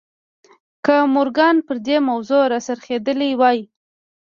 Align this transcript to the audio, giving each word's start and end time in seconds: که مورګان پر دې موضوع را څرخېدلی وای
که 0.85 0.95
مورګان 1.13 1.55
پر 1.65 1.77
دې 1.87 1.97
موضوع 2.09 2.43
را 2.51 2.59
څرخېدلی 2.67 3.31
وای 3.39 3.59